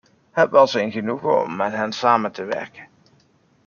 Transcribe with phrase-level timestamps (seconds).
[0.31, 2.87] Het was een genoegen om met hen samen te werken.